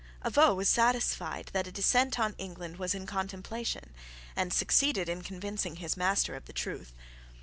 [0.25, 3.91] Avaux was satisfied that a descent on England was in contemplation,
[4.35, 6.95] and succeeded in convincing his master of the truth.